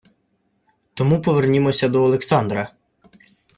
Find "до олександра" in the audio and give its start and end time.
1.89-2.69